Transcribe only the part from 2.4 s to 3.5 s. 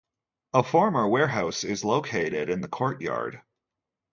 in the courtyard.